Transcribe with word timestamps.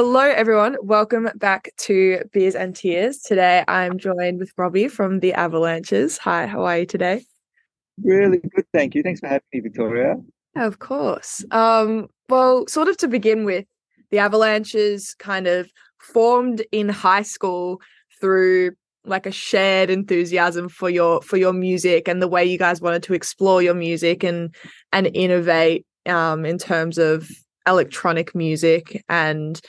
Hello, 0.00 0.20
everyone. 0.20 0.76
Welcome 0.80 1.28
back 1.34 1.70
to 1.78 2.22
Beers 2.32 2.54
and 2.54 2.76
Tears. 2.76 3.18
Today 3.18 3.64
I'm 3.66 3.98
joined 3.98 4.38
with 4.38 4.52
Robbie 4.56 4.86
from 4.86 5.18
the 5.18 5.32
Avalanches. 5.32 6.18
Hi, 6.18 6.46
how 6.46 6.62
are 6.66 6.78
you 6.78 6.86
today? 6.86 7.26
Really 8.04 8.38
good, 8.38 8.64
thank 8.72 8.94
you. 8.94 9.02
Thanks 9.02 9.18
for 9.18 9.26
having 9.26 9.42
me, 9.52 9.58
Victoria. 9.58 10.14
Of 10.54 10.78
course. 10.78 11.44
Um, 11.50 12.06
well, 12.28 12.64
sort 12.68 12.86
of 12.86 12.96
to 12.98 13.08
begin 13.08 13.44
with, 13.44 13.64
the 14.12 14.18
Avalanches 14.18 15.16
kind 15.18 15.48
of 15.48 15.68
formed 16.00 16.64
in 16.70 16.88
high 16.88 17.22
school 17.22 17.80
through 18.20 18.76
like 19.04 19.26
a 19.26 19.32
shared 19.32 19.90
enthusiasm 19.90 20.68
for 20.68 20.88
your 20.88 21.20
for 21.22 21.38
your 21.38 21.52
music 21.52 22.06
and 22.06 22.22
the 22.22 22.28
way 22.28 22.44
you 22.44 22.56
guys 22.56 22.80
wanted 22.80 23.02
to 23.02 23.14
explore 23.14 23.62
your 23.62 23.74
music 23.74 24.22
and 24.22 24.54
and 24.92 25.10
innovate 25.12 25.84
um, 26.06 26.44
in 26.44 26.56
terms 26.56 26.98
of 26.98 27.28
electronic 27.66 28.32
music 28.32 29.04
and 29.08 29.60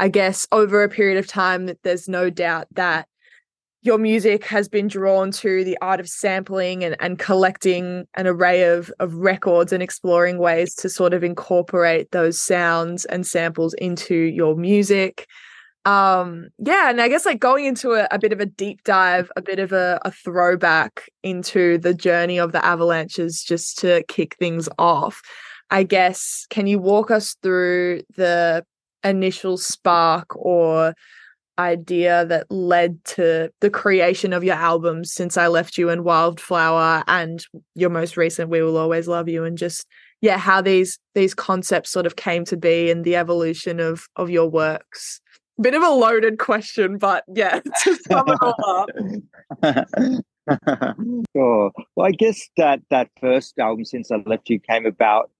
I 0.00 0.08
guess 0.08 0.48
over 0.50 0.82
a 0.82 0.88
period 0.88 1.18
of 1.18 1.26
time 1.26 1.70
there's 1.82 2.08
no 2.08 2.30
doubt 2.30 2.68
that 2.72 3.06
your 3.82 3.98
music 3.98 4.46
has 4.46 4.66
been 4.66 4.88
drawn 4.88 5.30
to 5.30 5.62
the 5.62 5.76
art 5.82 6.00
of 6.00 6.08
sampling 6.08 6.82
and, 6.82 6.96
and 7.00 7.18
collecting 7.18 8.06
an 8.14 8.26
array 8.26 8.64
of, 8.64 8.90
of 8.98 9.14
records 9.14 9.74
and 9.74 9.82
exploring 9.82 10.38
ways 10.38 10.74
to 10.76 10.88
sort 10.88 11.12
of 11.12 11.22
incorporate 11.22 12.10
those 12.12 12.40
sounds 12.40 13.04
and 13.04 13.26
samples 13.26 13.74
into 13.74 14.14
your 14.14 14.56
music. 14.56 15.26
Um, 15.84 16.48
yeah, 16.58 16.88
and 16.88 17.00
I 17.02 17.08
guess 17.08 17.26
like 17.26 17.38
going 17.38 17.66
into 17.66 17.92
a, 17.92 18.08
a 18.10 18.18
bit 18.18 18.32
of 18.32 18.40
a 18.40 18.46
deep 18.46 18.82
dive, 18.84 19.30
a 19.36 19.42
bit 19.42 19.58
of 19.58 19.70
a, 19.70 20.00
a 20.02 20.10
throwback 20.10 21.10
into 21.22 21.76
the 21.76 21.92
journey 21.92 22.38
of 22.38 22.52
the 22.52 22.64
avalanches 22.64 23.42
just 23.42 23.78
to 23.80 24.02
kick 24.08 24.36
things 24.36 24.66
off. 24.78 25.20
I 25.70 25.82
guess, 25.82 26.46
can 26.48 26.66
you 26.66 26.78
walk 26.78 27.10
us 27.10 27.36
through 27.42 28.00
the 28.16 28.64
initial 29.04 29.56
spark 29.56 30.26
or 30.36 30.94
idea 31.60 32.24
that 32.26 32.50
led 32.50 33.04
to 33.04 33.50
the 33.60 33.70
creation 33.70 34.32
of 34.32 34.42
your 34.42 34.54
albums 34.54 35.12
since 35.12 35.36
I 35.36 35.46
left 35.48 35.76
you 35.76 35.90
and 35.90 36.04
Wildflower 36.04 37.04
and 37.06 37.44
your 37.74 37.90
most 37.90 38.16
recent 38.16 38.48
We 38.48 38.62
Will 38.62 38.78
Always 38.78 39.06
Love 39.06 39.28
You 39.28 39.44
and 39.44 39.58
just 39.58 39.86
yeah 40.22 40.38
how 40.38 40.60
these 40.60 40.98
these 41.14 41.34
concepts 41.34 41.90
sort 41.90 42.06
of 42.06 42.16
came 42.16 42.44
to 42.46 42.56
be 42.56 42.90
and 42.90 43.04
the 43.04 43.16
evolution 43.16 43.78
of 43.78 44.08
of 44.16 44.30
your 44.30 44.48
works. 44.48 45.20
Bit 45.60 45.74
of 45.74 45.82
a 45.82 45.90
loaded 45.90 46.38
question, 46.38 46.96
but 46.96 47.24
yeah, 47.34 47.60
to 47.82 47.94
sum 48.08 48.28
it 48.28 48.38
all 48.40 48.54
up. 48.66 48.88
sure. 51.36 51.70
Well, 51.94 52.06
I 52.06 52.12
guess 52.12 52.40
that 52.56 52.80
that 52.90 53.10
first 53.20 53.58
album, 53.58 53.84
since 53.84 54.10
I 54.10 54.16
left 54.24 54.48
you, 54.48 54.58
came 54.58 54.86
about. 54.86 55.30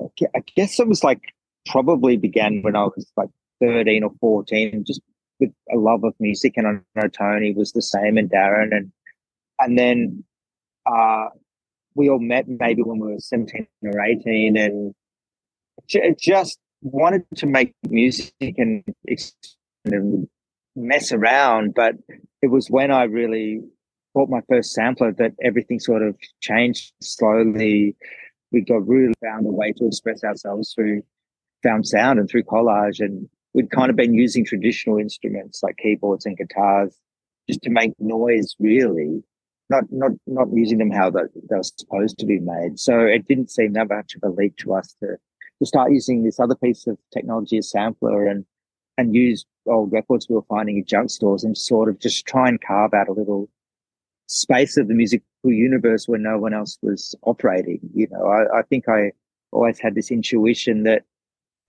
I 0.00 0.42
guess 0.56 0.80
it 0.80 0.88
was 0.88 1.04
like 1.04 1.32
probably 1.66 2.16
began 2.16 2.62
when 2.62 2.76
I 2.76 2.84
was 2.84 3.10
like 3.16 3.30
thirteen 3.60 4.04
or 4.04 4.12
fourteen, 4.20 4.84
just 4.84 5.00
with 5.40 5.50
a 5.72 5.76
love 5.76 6.04
of 6.04 6.14
music, 6.18 6.54
and 6.56 6.66
I 6.66 6.72
know 6.94 7.08
Tony 7.08 7.52
was 7.52 7.72
the 7.72 7.82
same, 7.82 8.16
and 8.16 8.30
Darren, 8.30 8.74
and 8.76 8.92
and 9.60 9.78
then 9.78 10.24
uh, 10.86 11.28
we 11.94 12.08
all 12.08 12.18
met 12.18 12.46
maybe 12.48 12.82
when 12.82 12.98
we 12.98 13.12
were 13.12 13.18
seventeen 13.18 13.66
or 13.82 14.00
eighteen, 14.00 14.56
and 14.56 14.94
j- 15.86 16.14
just 16.18 16.58
wanted 16.82 17.24
to 17.36 17.46
make 17.46 17.74
music 17.88 18.32
and, 18.40 18.84
and 19.84 20.28
mess 20.76 21.10
around, 21.10 21.74
but 21.74 21.94
it 22.42 22.48
was 22.48 22.70
when 22.70 22.90
I 22.90 23.04
really 23.04 23.62
bought 24.14 24.28
my 24.28 24.40
first 24.48 24.72
sampler 24.72 25.12
that 25.12 25.32
everything 25.42 25.80
sort 25.80 26.02
of 26.02 26.16
changed 26.40 26.92
slowly. 27.02 27.96
We 28.52 28.60
got 28.60 28.86
really 28.86 29.14
found 29.22 29.46
a 29.46 29.50
way 29.50 29.72
to 29.72 29.86
express 29.86 30.22
ourselves 30.22 30.72
through 30.74 31.02
found 31.66 31.86
sound 31.86 32.18
and 32.18 32.28
through 32.28 32.44
collage 32.44 33.00
and 33.00 33.28
we'd 33.54 33.70
kind 33.70 33.90
of 33.90 33.96
been 33.96 34.14
using 34.14 34.44
traditional 34.44 34.98
instruments 34.98 35.62
like 35.62 35.76
keyboards 35.78 36.26
and 36.26 36.36
guitars 36.36 36.94
just 37.48 37.62
to 37.62 37.70
make 37.70 37.92
noise 37.98 38.54
really. 38.58 39.22
Not 39.68 39.84
not 39.90 40.12
not 40.26 40.48
using 40.52 40.78
them 40.78 40.92
how 40.92 41.10
they, 41.10 41.22
they 41.50 41.56
were 41.56 41.62
supposed 41.62 42.18
to 42.18 42.26
be 42.26 42.38
made. 42.38 42.78
So 42.78 43.00
it 43.00 43.26
didn't 43.26 43.50
seem 43.50 43.72
that 43.72 43.88
much 43.88 44.14
of 44.14 44.22
a 44.22 44.32
leap 44.32 44.56
to 44.58 44.74
us 44.74 44.94
to 45.00 45.16
to 45.58 45.66
start 45.66 45.90
using 45.90 46.22
this 46.22 46.38
other 46.38 46.54
piece 46.54 46.86
of 46.86 46.98
technology 47.12 47.58
as 47.58 47.70
sampler 47.70 48.26
and 48.26 48.44
and 48.98 49.14
use 49.14 49.44
old 49.66 49.92
records 49.92 50.28
we 50.28 50.36
were 50.36 50.42
finding 50.42 50.76
in 50.76 50.84
junk 50.84 51.10
stores 51.10 51.42
and 51.42 51.58
sort 51.58 51.88
of 51.88 51.98
just 51.98 52.26
try 52.26 52.48
and 52.48 52.60
carve 52.60 52.94
out 52.94 53.08
a 53.08 53.12
little 53.12 53.48
space 54.28 54.76
of 54.76 54.88
the 54.88 54.94
musical 54.94 55.26
universe 55.44 56.06
where 56.06 56.18
no 56.18 56.38
one 56.38 56.54
else 56.54 56.78
was 56.82 57.14
operating 57.22 57.80
you 57.94 58.06
know. 58.10 58.26
I, 58.26 58.60
I 58.60 58.62
think 58.62 58.88
i 58.88 59.12
always 59.52 59.78
had 59.78 59.94
this 59.94 60.10
intuition 60.10 60.84
that 60.84 61.02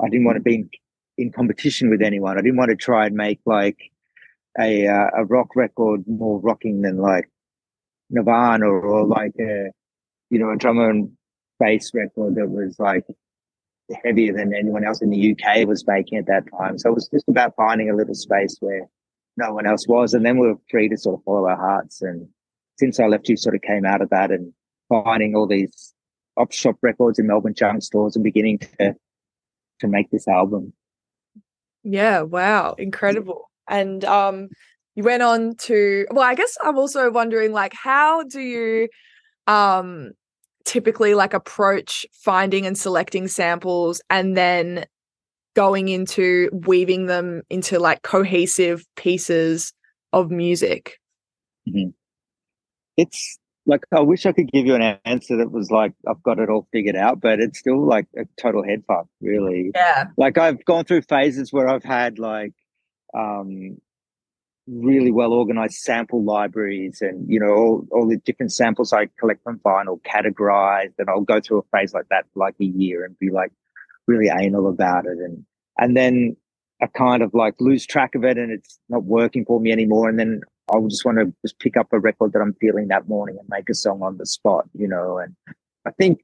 I 0.03 0.09
didn't 0.09 0.25
want 0.25 0.37
to 0.37 0.41
be 0.41 0.55
in, 0.55 0.69
in 1.17 1.31
competition 1.31 1.89
with 1.89 2.01
anyone. 2.01 2.37
I 2.37 2.41
didn't 2.41 2.57
want 2.57 2.69
to 2.69 2.75
try 2.75 3.07
and 3.07 3.15
make 3.15 3.39
like 3.45 3.77
a 4.59 4.87
uh, 4.87 5.09
a 5.17 5.25
rock 5.25 5.55
record 5.55 6.03
more 6.07 6.39
rocking 6.39 6.81
than 6.81 6.97
like 6.97 7.29
Nirvana 8.09 8.67
or, 8.67 8.81
or 8.81 9.05
like 9.05 9.33
a 9.39 9.71
you 10.29 10.39
know 10.39 10.51
a 10.51 10.57
drum 10.57 10.79
and 10.79 11.11
bass 11.59 11.91
record 11.93 12.35
that 12.35 12.49
was 12.49 12.75
like 12.79 13.05
heavier 14.03 14.33
than 14.33 14.53
anyone 14.53 14.85
else 14.85 15.01
in 15.01 15.09
the 15.09 15.31
UK 15.31 15.67
was 15.67 15.87
making 15.87 16.17
at 16.17 16.27
that 16.27 16.43
time. 16.57 16.77
So 16.77 16.89
it 16.89 16.95
was 16.95 17.07
just 17.07 17.27
about 17.29 17.55
finding 17.55 17.89
a 17.89 17.95
little 17.95 18.15
space 18.15 18.57
where 18.59 18.87
no 19.37 19.53
one 19.53 19.67
else 19.67 19.87
was, 19.87 20.13
and 20.13 20.25
then 20.25 20.37
we 20.37 20.47
were 20.47 20.59
free 20.69 20.89
to 20.89 20.97
sort 20.97 21.19
of 21.19 21.23
follow 21.23 21.47
our 21.47 21.57
hearts. 21.57 22.01
And 22.01 22.27
since 22.77 22.99
I 22.99 23.07
left 23.07 23.29
you, 23.29 23.37
sort 23.37 23.55
of 23.55 23.61
came 23.61 23.85
out 23.85 24.01
of 24.01 24.09
that 24.09 24.31
and 24.31 24.53
finding 24.89 25.35
all 25.35 25.47
these 25.47 25.93
op 26.37 26.51
shop 26.51 26.77
records 26.81 27.19
in 27.19 27.27
Melbourne 27.27 27.53
junk 27.53 27.83
stores 27.83 28.15
and 28.15 28.23
beginning 28.23 28.59
to 28.59 28.95
to 29.79 29.87
make 29.87 30.09
this 30.11 30.27
album. 30.27 30.73
Yeah, 31.83 32.21
wow, 32.21 32.75
incredible. 32.77 33.49
And 33.67 34.03
um 34.05 34.49
you 34.95 35.03
went 35.03 35.23
on 35.23 35.55
to 35.55 36.05
well, 36.11 36.23
I 36.23 36.35
guess 36.35 36.57
I'm 36.63 36.77
also 36.77 37.11
wondering 37.11 37.51
like 37.51 37.73
how 37.73 38.23
do 38.23 38.41
you 38.41 38.89
um 39.47 40.11
typically 40.65 41.13
like 41.13 41.33
approach 41.33 42.05
finding 42.11 42.65
and 42.65 42.77
selecting 42.77 43.27
samples 43.27 44.01
and 44.09 44.35
then 44.35 44.85
going 45.55 45.87
into 45.87 46.49
weaving 46.51 47.05
them 47.05 47.41
into 47.49 47.79
like 47.79 48.01
cohesive 48.01 48.83
pieces 48.95 49.73
of 50.13 50.29
music? 50.29 50.99
Mm-hmm. 51.67 51.89
It's 52.97 53.39
like 53.67 53.83
I 53.91 53.99
wish 53.99 54.25
I 54.25 54.31
could 54.31 54.49
give 54.51 54.65
you 54.65 54.75
an 54.75 54.97
answer 55.05 55.37
that 55.37 55.51
was 55.51 55.69
like 55.69 55.93
I've 56.07 56.23
got 56.23 56.39
it 56.39 56.49
all 56.49 56.67
figured 56.71 56.95
out, 56.95 57.19
but 57.19 57.39
it's 57.39 57.59
still 57.59 57.85
like 57.85 58.07
a 58.17 58.23
total 58.41 58.63
head 58.63 58.83
fuck, 58.87 59.07
really. 59.21 59.71
Yeah. 59.75 60.05
Like 60.17 60.37
I've 60.37 60.63
gone 60.65 60.85
through 60.85 61.01
phases 61.01 61.51
where 61.51 61.67
I've 61.67 61.83
had 61.83 62.17
like 62.17 62.53
um 63.13 63.77
really 64.67 65.11
well 65.11 65.33
organized 65.33 65.75
sample 65.75 66.23
libraries 66.23 67.01
and 67.01 67.29
you 67.29 67.39
know 67.39 67.47
all, 67.47 67.87
all 67.91 68.07
the 68.07 68.17
different 68.17 68.51
samples 68.51 68.91
I 68.91 69.07
collect 69.19 69.43
from 69.43 69.59
vinyl 69.59 70.01
categorized 70.01 70.93
and 70.97 71.09
I'll 71.09 71.21
go 71.21 71.39
through 71.39 71.59
a 71.59 71.77
phase 71.77 71.93
like 71.93 72.09
that 72.09 72.25
for 72.33 72.39
like 72.39 72.55
a 72.59 72.65
year 72.65 73.05
and 73.05 73.17
be 73.17 73.29
like 73.29 73.51
really 74.07 74.29
anal 74.29 74.67
about 74.67 75.05
it 75.05 75.17
and 75.19 75.45
and 75.77 75.95
then 75.95 76.35
I 76.81 76.87
kind 76.87 77.23
of 77.23 77.33
like 77.33 77.55
lose 77.59 77.85
track 77.85 78.13
of 78.15 78.25
it 78.25 78.37
and 78.37 78.51
it's 78.51 78.77
not 78.89 79.03
working 79.03 79.45
for 79.45 79.59
me 79.59 79.71
anymore 79.71 80.09
and 80.09 80.19
then 80.19 80.41
I 80.69 80.79
just 80.89 81.05
want 81.05 81.19
to 81.19 81.33
just 81.43 81.59
pick 81.59 81.77
up 81.77 81.87
a 81.91 81.99
record 81.99 82.33
that 82.33 82.39
I'm 82.39 82.53
feeling 82.55 82.89
that 82.89 83.07
morning 83.07 83.37
and 83.39 83.47
make 83.49 83.69
a 83.69 83.73
song 83.73 84.01
on 84.01 84.17
the 84.17 84.25
spot, 84.25 84.65
you 84.73 84.87
know. 84.87 85.17
And 85.17 85.35
I 85.85 85.91
think 85.91 86.21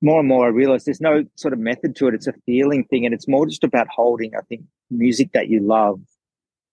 more 0.00 0.20
and 0.20 0.28
more 0.28 0.46
I 0.46 0.48
realize 0.48 0.84
there's 0.84 1.00
no 1.00 1.24
sort 1.36 1.52
of 1.52 1.58
method 1.58 1.96
to 1.96 2.08
it. 2.08 2.14
It's 2.14 2.26
a 2.26 2.34
feeling 2.46 2.84
thing, 2.84 3.04
and 3.04 3.14
it's 3.14 3.28
more 3.28 3.46
just 3.46 3.64
about 3.64 3.88
holding, 3.88 4.34
I 4.36 4.40
think, 4.48 4.62
music 4.90 5.32
that 5.32 5.48
you 5.48 5.60
love 5.60 6.00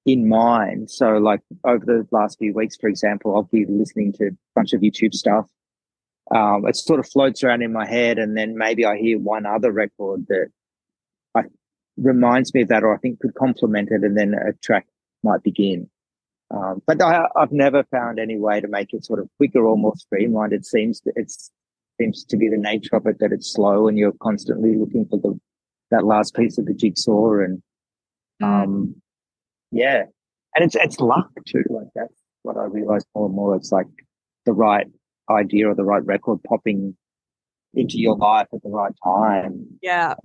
in 0.06 0.28
mind. 0.28 0.92
So, 0.92 1.18
like 1.18 1.42
over 1.64 1.86
the 1.86 2.08
last 2.12 2.38
few 2.40 2.54
weeks, 2.54 2.78
for 2.80 2.88
example, 2.88 3.36
I'll 3.36 3.44
be 3.44 3.66
listening 3.68 4.14
to 4.14 4.28
a 4.28 4.32
bunch 4.56 4.74
of 4.74 4.82
YouTube 4.82 5.14
stuff 5.14 5.48
um, 6.32 6.66
it 6.66 6.76
sort 6.78 7.00
of 7.00 7.10
floats 7.10 7.44
around 7.44 7.62
in 7.62 7.74
my 7.74 7.86
head, 7.86 8.18
and 8.18 8.38
then 8.38 8.58
maybe 8.58 8.86
I 8.86 8.98
hear 8.98 9.20
one 9.20 9.46
other 9.46 9.72
record 9.72 10.28
that 10.30 10.48
I 11.36 11.44
reminds 11.98 12.54
me 12.54 12.62
of 12.62 12.70
that, 12.70 12.84
or 12.84 12.94
I 12.94 12.98
think 12.98 13.20
could 13.20 13.36
complement 13.36 13.90
it, 13.92 14.04
and 14.04 14.18
then 14.18 14.34
a 14.34 14.54
track 14.64 14.88
might 15.24 15.44
begin. 15.44 15.90
Um, 16.52 16.82
but 16.86 17.02
I, 17.02 17.28
I've 17.36 17.52
never 17.52 17.84
found 17.86 18.20
any 18.20 18.38
way 18.38 18.60
to 18.60 18.68
make 18.68 18.94
it 18.94 19.06
sort 19.06 19.20
of 19.20 19.30
quicker 19.38 19.66
or 19.66 19.78
more 19.78 19.96
streamlined. 19.96 20.54
It 20.54 20.66
seems 20.66 21.02
that 21.02 21.14
it's 21.16 21.52
seems 22.00 22.26
to 22.26 22.38
be 22.38 22.50
the 22.50 22.58
nature 22.58 22.96
of 22.96 23.06
it 23.06 23.20
that 23.20 23.32
it's 23.32 23.54
slow, 23.54 23.88
and 23.88 23.98
you're 23.98 24.14
constantly 24.22 24.76
looking 24.76 25.06
for 25.06 25.20
the 25.20 25.40
that 25.92 26.06
last 26.06 26.36
piece 26.36 26.58
of 26.58 26.66
the 26.66 26.74
jigsaw, 26.74 27.40
and 27.40 27.62
um, 28.42 28.96
yeah, 29.72 30.04
and 30.56 30.66
it's 30.66 30.76
it's 30.76 31.00
luck 31.00 31.30
too. 31.48 31.64
Like 31.70 31.88
that's 31.96 32.14
what 32.44 32.58
I 32.58 32.66
realized 32.66 33.08
more 33.16 33.28
and 33.28 33.36
more. 33.36 33.56
It's 33.56 33.72
like 33.72 33.88
the 34.46 34.54
right 34.54 34.88
idea 35.30 35.70
or 35.70 35.76
the 35.76 35.84
right 35.84 36.06
record 36.06 36.40
popping 36.44 36.96
into 37.74 37.98
your 37.98 38.18
life 38.18 38.48
at 38.54 38.62
the 38.64 38.70
right 38.70 38.94
time. 39.04 39.66
Yeah. 39.82 40.16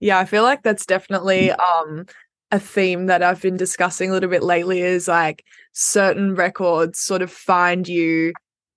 Yeah, 0.00 0.18
I 0.18 0.26
feel 0.26 0.42
like 0.42 0.62
that's 0.62 0.84
definitely 0.84 1.52
um 1.52 2.06
a 2.52 2.60
theme 2.60 3.06
that 3.06 3.22
I've 3.22 3.42
been 3.42 3.56
discussing 3.56 4.10
a 4.10 4.12
little 4.12 4.30
bit 4.30 4.42
lately 4.42 4.80
is 4.80 5.08
like 5.08 5.44
certain 5.72 6.34
records 6.34 6.98
sort 6.98 7.22
of 7.22 7.30
find 7.30 7.88
you 7.88 8.32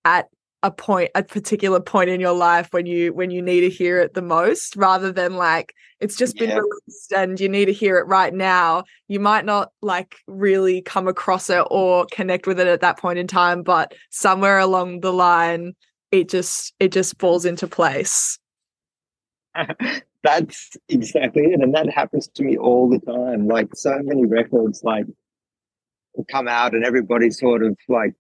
at 0.06 0.28
a 0.62 0.72
point 0.72 1.10
a 1.16 1.24
particular 1.24 1.80
point 1.80 2.10
in 2.10 2.20
your 2.20 2.34
life 2.34 2.68
when 2.72 2.86
you 2.86 3.14
when 3.14 3.32
you 3.32 3.42
need 3.42 3.62
to 3.62 3.70
hear 3.70 4.02
it 4.02 4.14
the 4.14 4.22
most 4.22 4.76
rather 4.76 5.12
than 5.12 5.36
like 5.36 5.74
it's 6.02 6.18
just 6.18 6.38
been 6.38 6.50
released 6.50 7.14
and 7.16 7.40
you 7.40 7.48
need 7.50 7.66
to 7.66 7.74
hear 7.74 7.98
it 7.98 8.08
right 8.08 8.34
now. 8.34 8.84
You 9.10 9.20
might 9.20 9.44
not 9.44 9.72
like 9.82 10.16
really 10.28 10.82
come 10.82 11.10
across 11.10 11.50
it 11.50 11.66
or 11.70 12.06
connect 12.12 12.48
with 12.48 12.60
it 12.60 12.68
at 12.68 12.82
that 12.82 12.98
point 12.98 13.20
in 13.20 13.28
time 13.28 13.64
but 13.64 13.94
somewhere 14.10 14.60
along 14.60 15.02
the 15.02 15.14
line 15.14 15.76
it 16.12 16.30
just 16.30 16.74
it 16.80 16.92
just 16.92 17.20
falls 17.20 17.46
into 17.46 17.68
place 17.68 18.40
That's 20.24 20.72
exactly 20.90 21.44
it. 21.44 21.62
And 21.62 21.74
that 21.76 21.90
happens 21.90 22.28
to 22.36 22.44
me 22.44 22.58
all 22.58 22.90
the 22.90 23.00
time. 23.00 23.48
Like 23.48 23.70
so 23.76 23.98
many 24.02 24.26
records 24.26 24.82
like 24.84 25.06
come 26.30 26.48
out 26.48 26.74
and 26.74 26.84
everybody's 26.84 27.40
sort 27.40 27.64
of 27.64 27.78
like 27.88 28.14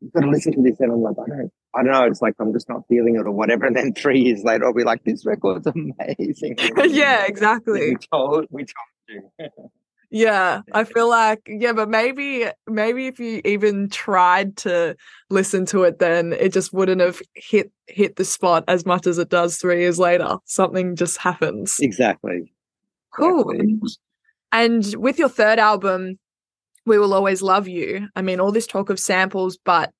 you've 0.00 0.12
got 0.12 0.22
to 0.22 0.28
listen 0.28 0.52
to 0.52 0.62
this 0.62 0.80
and 0.80 0.92
I'm 0.92 1.02
like, 1.02 1.16
I 1.18 1.28
don't 1.28 1.52
I 1.74 1.82
don't 1.82 1.92
know, 1.92 2.04
it's 2.04 2.22
like 2.22 2.34
I'm 2.40 2.52
just 2.52 2.68
not 2.68 2.82
feeling 2.88 3.16
it 3.16 3.26
or 3.26 3.30
whatever. 3.30 3.66
And 3.66 3.76
then 3.76 3.94
three 3.94 4.20
years 4.20 4.42
later 4.42 4.64
I'll 4.64 4.74
be 4.74 4.84
like, 4.84 5.04
this 5.04 5.24
record's 5.24 5.66
amazing. 5.98 6.56
yeah 6.88 7.26
exactly 7.26 7.90
We 7.90 7.96
told 8.12 8.46
we 8.50 8.64
told 8.64 9.30
you. 9.38 9.70
Yeah, 10.10 10.62
I 10.72 10.84
feel 10.84 11.08
like 11.08 11.42
yeah, 11.46 11.72
but 11.72 11.90
maybe 11.90 12.46
maybe 12.66 13.08
if 13.08 13.20
you 13.20 13.42
even 13.44 13.90
tried 13.90 14.56
to 14.58 14.96
listen 15.28 15.66
to 15.66 15.82
it 15.84 15.98
then 15.98 16.32
it 16.32 16.52
just 16.52 16.72
wouldn't 16.72 17.02
have 17.02 17.20
hit 17.34 17.70
hit 17.88 18.16
the 18.16 18.24
spot 18.24 18.64
as 18.68 18.86
much 18.86 19.06
as 19.06 19.18
it 19.18 19.28
does 19.28 19.58
3 19.58 19.80
years 19.80 19.98
later. 19.98 20.38
Something 20.46 20.96
just 20.96 21.18
happens. 21.18 21.76
exactly. 21.80 22.52
Cool. 23.14 23.50
exactly. 23.50 23.88
And 24.52 24.94
with 24.96 25.18
your 25.18 25.28
third 25.28 25.58
album, 25.58 26.18
We 26.86 26.98
Will 26.98 27.12
Always 27.12 27.42
Love 27.42 27.68
You. 27.68 28.08
I 28.16 28.22
mean, 28.22 28.40
all 28.40 28.52
this 28.52 28.66
talk 28.66 28.88
of 28.88 28.98
samples, 28.98 29.58
but 29.62 29.92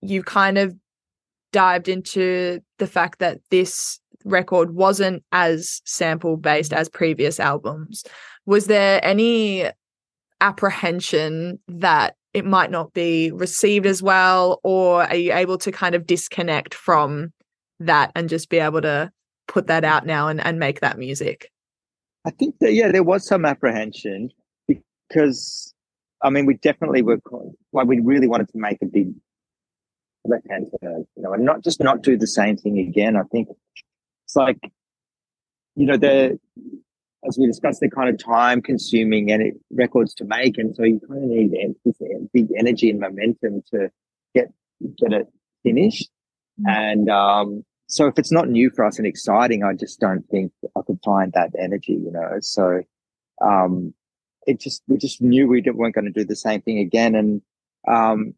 you 0.00 0.24
kind 0.24 0.58
of 0.58 0.74
dived 1.52 1.88
into 1.88 2.60
the 2.78 2.86
fact 2.88 3.20
that 3.20 3.38
this 3.50 4.00
record 4.24 4.74
wasn't 4.74 5.22
as 5.32 5.80
sample 5.84 6.36
based 6.36 6.72
as 6.72 6.88
previous 6.88 7.40
albums. 7.40 8.04
Was 8.46 8.66
there 8.66 9.00
any 9.04 9.70
apprehension 10.40 11.58
that 11.68 12.16
it 12.34 12.44
might 12.44 12.70
not 12.70 12.92
be 12.94 13.30
received 13.32 13.86
as 13.86 14.02
well, 14.02 14.60
or 14.62 15.04
are 15.04 15.14
you 15.14 15.32
able 15.32 15.58
to 15.58 15.70
kind 15.70 15.94
of 15.94 16.06
disconnect 16.06 16.74
from 16.74 17.32
that 17.80 18.10
and 18.14 18.28
just 18.28 18.48
be 18.48 18.58
able 18.58 18.80
to 18.80 19.10
put 19.48 19.66
that 19.66 19.84
out 19.84 20.06
now 20.06 20.28
and, 20.28 20.40
and 20.44 20.58
make 20.58 20.80
that 20.80 20.98
music? 20.98 21.50
I 22.24 22.30
think 22.30 22.58
that 22.60 22.72
yeah, 22.72 22.90
there 22.90 23.02
was 23.02 23.26
some 23.26 23.44
apprehension 23.44 24.30
because 24.66 25.74
I 26.22 26.30
mean 26.30 26.46
we 26.46 26.54
definitely 26.54 27.02
were 27.02 27.20
like 27.72 27.86
we 27.86 28.00
really 28.00 28.28
wanted 28.28 28.48
to 28.48 28.58
make 28.58 28.78
a 28.82 28.86
big 28.86 29.12
left 30.24 30.48
hand 30.48 30.68
turn, 30.80 31.04
you 31.16 31.22
know, 31.22 31.32
and 31.32 31.44
not 31.44 31.62
just 31.62 31.80
not 31.80 32.02
do 32.02 32.16
the 32.16 32.26
same 32.26 32.56
thing 32.56 32.78
again. 32.78 33.16
I 33.16 33.22
think 33.30 33.48
it's 34.32 34.36
like 34.36 34.58
you 35.76 35.86
know 35.86 35.96
the 35.96 36.38
as 37.24 37.38
we 37.38 37.46
discussed, 37.46 37.78
they're 37.80 37.88
kind 37.88 38.08
of 38.08 38.18
time 38.18 38.60
consuming 38.60 39.30
and 39.30 39.42
it, 39.42 39.54
records 39.70 40.12
to 40.14 40.24
make, 40.24 40.58
and 40.58 40.74
so 40.74 40.82
you 40.82 41.00
kind 41.06 41.22
of 41.22 41.30
need 41.30 41.52
this 41.84 41.96
big 42.32 42.48
energy 42.58 42.90
and 42.90 42.98
momentum 42.98 43.62
to 43.70 43.90
get 44.34 44.52
get 44.98 45.12
it 45.12 45.26
finished. 45.62 46.10
And 46.66 47.08
um, 47.08 47.64
so 47.86 48.06
if 48.06 48.18
it's 48.18 48.32
not 48.32 48.48
new 48.48 48.70
for 48.70 48.84
us 48.84 48.98
and 48.98 49.06
exciting, 49.06 49.62
I 49.62 49.74
just 49.74 50.00
don't 50.00 50.28
think 50.30 50.52
I 50.76 50.80
could 50.86 50.98
find 51.04 51.32
that 51.34 51.50
energy, 51.58 51.92
you 51.92 52.10
know. 52.10 52.38
So 52.40 52.82
um, 53.40 53.94
it 54.46 54.60
just 54.60 54.82
we 54.88 54.96
just 54.96 55.22
knew 55.22 55.46
we 55.46 55.60
didn't, 55.60 55.76
weren't 55.76 55.94
going 55.94 56.06
to 56.06 56.10
do 56.10 56.24
the 56.24 56.36
same 56.36 56.62
thing 56.62 56.78
again, 56.78 57.14
and 57.14 57.42
um, 57.86 58.34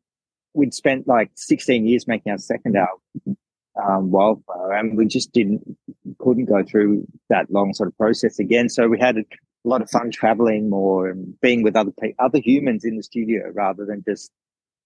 we'd 0.52 0.75
spent 0.75 1.08
like 1.08 1.31
16 1.37 1.87
years 1.87 2.06
making 2.06 2.32
our 2.32 2.38
second 2.38 2.76
album, 2.76 3.37
um, 3.82 4.11
Wildflower, 4.11 4.73
and 4.73 4.97
we 4.97 5.06
just 5.06 5.32
didn't 5.32 5.76
couldn't 6.19 6.47
go 6.47 6.62
through 6.62 7.06
that 7.29 7.50
long 7.50 7.75
sort 7.75 7.88
of 7.88 7.97
process 7.97 8.38
again. 8.38 8.69
So 8.69 8.88
we 8.88 8.99
had 8.99 9.19
a 9.19 9.25
lot 9.65 9.82
of 9.82 9.91
fun 9.91 10.11
traveling 10.11 10.71
more 10.71 11.09
and 11.09 11.38
being 11.41 11.62
with 11.62 11.76
other 11.76 11.93
other 12.19 12.38
humans 12.38 12.85
in 12.85 12.97
the 12.97 13.03
studio 13.03 13.50
rather 13.55 13.85
than 13.85 14.05
just 14.06 14.31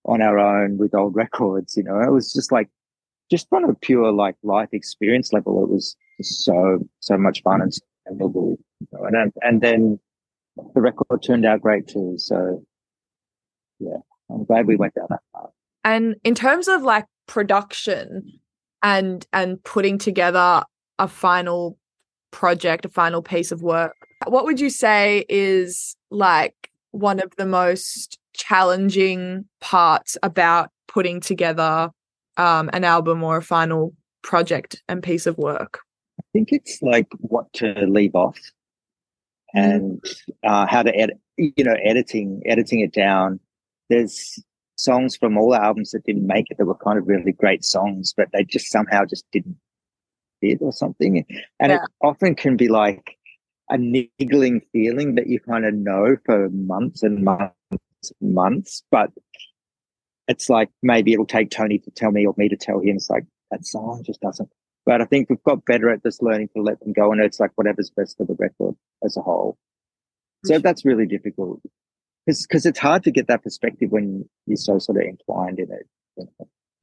on 0.05 0.23
our 0.23 0.39
own 0.39 0.79
with 0.79 0.95
old 0.95 1.15
records. 1.25 1.77
You 1.77 1.85
know, 1.85 2.01
it 2.01 2.11
was 2.11 2.33
just 2.33 2.53
like 2.53 2.69
just 3.31 3.49
on 3.53 3.65
a 3.65 3.75
pure 3.75 4.13
like 4.13 4.37
life 4.43 4.71
experience 4.73 5.33
level. 5.33 5.63
It 5.63 5.71
was 5.71 5.97
just 6.17 6.45
so 6.45 6.79
so 7.01 7.19
much 7.19 7.43
fun 7.43 7.61
and 7.61 7.73
memorable. 8.09 8.59
You 8.81 8.87
know, 8.93 9.05
and 9.05 9.33
and 9.43 9.61
then 9.61 10.01
the 10.75 10.81
record 10.81 11.23
turned 11.23 11.45
out 11.45 11.61
great 11.61 11.89
too. 11.89 12.15
So 12.17 12.65
yeah, 13.81 13.99
I'm 14.31 14.45
glad 14.45 14.67
we 14.67 14.77
went 14.77 14.95
down 14.95 15.07
that 15.11 15.21
path. 15.35 15.51
And 15.85 16.17
in 16.25 16.35
terms 16.35 16.69
of 16.69 16.83
like 16.83 17.07
production 17.27 18.41
and 18.83 19.27
and 19.33 19.63
putting 19.65 19.99
together 19.99 20.63
a 20.99 21.09
final 21.09 21.79
project, 22.31 22.85
a 22.85 22.89
final 22.89 23.23
piece 23.23 23.53
of 23.53 23.63
work, 23.63 23.97
what 24.27 24.45
would 24.45 24.61
you 24.61 24.71
say 24.71 25.25
is 25.29 25.97
like 26.11 26.71
one 26.91 27.21
of 27.21 27.35
the 27.37 27.47
most 27.47 28.19
challenging 28.35 29.45
parts 29.61 30.17
about 30.23 30.71
putting 30.87 31.21
together 31.21 31.91
um, 32.37 32.71
an 32.73 32.85
album 32.85 33.23
or 33.23 33.37
a 33.37 33.43
final 33.43 33.93
project 34.23 34.83
and 34.89 35.03
piece 35.03 35.27
of 35.27 35.37
work? 35.39 35.81
I 36.21 36.25
think 36.33 36.49
it's 36.53 36.81
like 36.83 37.09
what 37.19 37.53
to 37.55 37.73
leave 37.87 38.15
off 38.15 38.39
and 39.55 40.05
uh, 40.45 40.67
how 40.67 40.83
to 40.83 40.95
edit, 40.97 41.19
you 41.37 41.65
know, 41.65 41.77
editing, 41.83 42.43
editing 42.47 42.81
it 42.81 42.93
down. 42.93 43.41
There's 43.89 44.43
songs 44.79 45.17
from 45.17 45.37
all 45.37 45.55
albums 45.55 45.91
that 45.91 46.05
didn't 46.05 46.27
make 46.27 46.51
it 46.51 46.59
that 46.59 46.67
were 46.67 46.75
kind 46.75 46.99
of 46.99 47.09
really 47.09 47.33
great 47.33 47.65
songs, 47.65 48.15
but 48.17 48.29
they 48.33 48.45
just 48.45 48.71
somehow 48.71 49.05
just 49.05 49.25
didn't 49.33 49.57
fit 50.41 50.59
or 50.61 50.73
something. 50.73 51.25
And 51.61 51.73
it 51.73 51.81
often 52.01 52.35
can 52.35 52.57
be 52.57 52.69
like 52.69 53.17
a 53.69 53.77
niggling 53.77 54.63
feeling 54.73 55.17
that 55.17 55.27
you 55.27 55.41
kind 55.41 55.67
of 55.67 55.75
know 55.75 56.17
for 56.25 56.49
months 56.51 57.03
and 57.03 57.25
months 57.25 57.55
and 58.21 58.35
months, 58.35 58.83
but 58.91 59.11
it's 60.27 60.49
like 60.49 60.71
maybe 60.83 61.13
it'll 61.13 61.27
take 61.27 61.51
Tony 61.51 61.79
to 61.79 61.91
tell 61.91 62.13
me 62.13 62.27
or 62.27 62.35
me 62.37 62.49
to 62.49 62.57
tell 62.57 62.81
him. 62.81 62.97
It's 62.97 63.11
like 63.11 63.25
that 63.51 63.67
song 63.67 64.03
just 64.05 64.21
doesn't 64.21 64.51
but 64.89 65.03
I 65.03 65.05
think 65.05 65.29
we've 65.29 65.43
got 65.43 65.67
better 65.67 65.91
at 65.91 66.03
just 66.03 66.23
learning 66.23 66.49
to 66.57 66.63
let 66.63 66.81
them 66.81 66.95
go, 66.95 67.13
and 67.13 67.21
it's 67.21 67.39
like 67.39 67.51
whatever's 67.57 67.91
best 67.91 68.17
for 68.17 68.25
the 68.25 68.35
record 68.39 68.75
as 69.05 69.19
a 69.19 69.21
whole. 69.21 69.59
So 70.47 70.55
mm. 70.55 70.63
that's 70.63 70.87
really 70.87 71.05
difficult 71.05 71.61
because 72.29 72.67
it's 72.67 72.79
hard 72.79 73.03
to 73.05 73.11
get 73.11 73.27
that 73.29 73.43
perspective 73.43 73.91
when 73.91 74.29
you're 74.47 74.57
so 74.57 74.79
sort 74.79 74.99
of 74.99 75.05
entwined 75.05 75.59
in 75.59 75.69
it. 75.73 76.29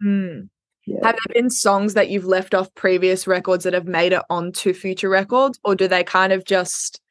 Hmm. 0.02 0.40
Yeah. 0.88 1.00
Have 1.04 1.16
there 1.16 1.42
been 1.42 1.50
songs 1.50 1.96
that 1.96 2.10
you've 2.10 2.26
left 2.26 2.54
off 2.54 2.74
previous 2.76 3.26
records 3.26 3.64
that 3.64 3.74
have 3.74 3.88
made 3.88 4.14
it 4.14 4.22
onto 4.30 4.74
future 4.74 5.10
records, 5.10 5.60
or 5.64 5.76
do 5.76 5.88
they 5.88 6.04
kind 6.04 6.32
of 6.32 6.46
just 6.46 7.02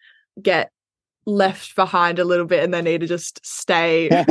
get 0.41 0.71
left 1.26 1.75
behind 1.75 2.19
a 2.19 2.25
little 2.25 2.47
bit 2.47 2.62
and 2.62 2.73
they 2.73 2.83
need 2.83 3.00
to 3.00 3.07
just 3.09 3.45
stay? 3.45 4.09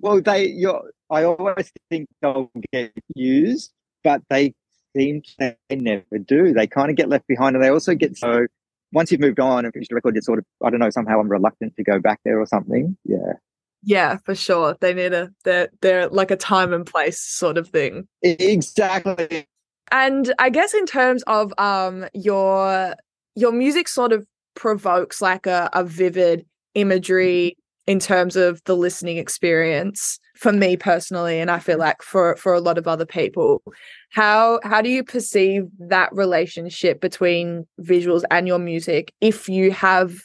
well, 0.00 0.20
they, 0.20 0.46
you're, 0.46 0.90
I 1.08 1.24
always 1.24 1.72
think 1.88 2.08
they'll 2.20 2.50
get 2.72 2.92
used, 3.14 3.72
but 4.04 4.22
they 4.28 4.54
seem 4.96 5.22
to 5.38 5.56
they 5.68 5.76
never 5.76 6.18
do. 6.18 6.52
They 6.52 6.66
kind 6.66 6.90
of 6.90 6.96
get 6.96 7.08
left 7.08 7.26
behind, 7.26 7.56
and 7.56 7.64
they 7.64 7.68
also 7.70 7.94
get 7.94 8.16
so. 8.16 8.46
Once 8.92 9.10
you've 9.10 9.20
moved 9.20 9.40
on 9.40 9.64
and 9.64 9.72
finished 9.72 9.90
the 9.90 9.94
record, 9.94 10.14
you're 10.14 10.22
sort 10.22 10.38
of, 10.38 10.44
I 10.64 10.70
don't 10.70 10.80
know, 10.80 10.90
somehow 10.90 11.20
I'm 11.20 11.28
reluctant 11.28 11.74
to 11.76 11.84
go 11.84 11.98
back 11.98 12.20
there 12.24 12.40
or 12.40 12.46
something. 12.46 12.96
Yeah. 13.04 13.34
yeah, 13.82 14.18
for 14.24 14.34
sure. 14.34 14.76
They 14.80 14.94
need 14.94 15.12
a 15.12 15.30
they're 15.44 15.68
they're 15.80 16.08
like 16.08 16.30
a 16.30 16.36
time 16.36 16.72
and 16.72 16.86
place 16.86 17.20
sort 17.20 17.58
of 17.58 17.68
thing. 17.68 18.08
Exactly. 18.22 19.46
And 19.90 20.34
I 20.38 20.50
guess 20.50 20.74
in 20.74 20.86
terms 20.86 21.22
of 21.26 21.52
um 21.58 22.06
your 22.14 22.94
your 23.34 23.52
music 23.52 23.88
sort 23.88 24.12
of 24.12 24.26
provokes 24.54 25.20
like 25.20 25.46
a, 25.46 25.70
a 25.72 25.84
vivid 25.84 26.46
imagery 26.74 27.56
in 27.86 28.00
terms 28.00 28.36
of 28.36 28.62
the 28.64 28.76
listening 28.76 29.16
experience 29.16 30.18
for 30.34 30.52
me 30.52 30.76
personally 30.76 31.40
and 31.40 31.50
i 31.50 31.58
feel 31.58 31.74
mm-hmm. 31.74 31.82
like 31.82 32.02
for 32.02 32.36
for 32.36 32.52
a 32.54 32.60
lot 32.60 32.78
of 32.78 32.86
other 32.86 33.06
people. 33.06 33.62
How 34.10 34.60
how 34.62 34.82
do 34.82 34.90
you 34.90 35.04
perceive 35.04 35.64
that 35.78 36.10
relationship 36.12 37.00
between 37.00 37.66
visuals 37.80 38.22
and 38.30 38.46
your 38.46 38.58
music 38.58 39.12
if 39.20 39.48
you 39.48 39.70
have 39.72 40.22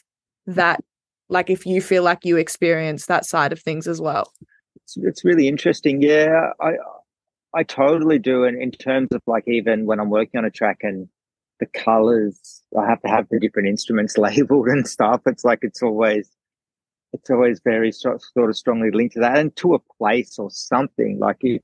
that 0.47 0.81
like 1.29 1.49
if 1.49 1.65
you 1.65 1.81
feel 1.81 2.03
like 2.03 2.25
you 2.25 2.37
experience 2.37 3.05
that 3.05 3.25
side 3.25 3.53
of 3.53 3.61
things 3.61 3.87
as 3.87 4.01
well? 4.01 4.31
It's, 4.75 4.97
it's 4.97 5.25
really 5.25 5.47
interesting. 5.47 6.01
Yeah 6.01 6.51
i 6.59 6.73
i 7.53 7.63
totally 7.63 8.19
do 8.19 8.43
and 8.43 8.61
in 8.61 8.71
terms 8.71 9.09
of 9.11 9.21
like 9.27 9.43
even 9.47 9.85
when 9.85 9.99
i'm 9.99 10.09
working 10.09 10.37
on 10.37 10.45
a 10.45 10.51
track 10.51 10.79
and 10.81 11.07
the 11.59 11.65
colors 11.65 12.61
i 12.79 12.85
have 12.87 13.01
to 13.01 13.09
have 13.09 13.27
the 13.29 13.39
different 13.39 13.67
instruments 13.67 14.17
labeled 14.27 14.67
and 14.67 14.87
stuff 14.87 15.21
it's 15.25 15.43
like 15.43 15.59
it's 15.61 15.83
always 15.83 16.29
it's 17.13 17.29
always 17.29 17.59
very 17.63 17.91
sort 17.91 18.21
of 18.37 18.55
strongly 18.55 18.91
linked 18.91 19.15
to 19.15 19.19
that 19.19 19.37
and 19.37 19.55
to 19.57 19.73
a 19.73 19.79
place 19.97 20.37
or 20.39 20.49
something. 20.49 21.19
Like 21.19 21.37
it 21.41 21.63